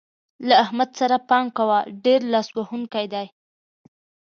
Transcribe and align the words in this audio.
له 0.47 0.55
احمد 0.63 0.89
سره 0.99 1.15
پام 1.29 1.45
کوئ؛ 1.57 1.81
ډېر 2.03 2.19
لاس 2.33 2.47
وهونکی 2.57 3.05
دی. 3.13 3.27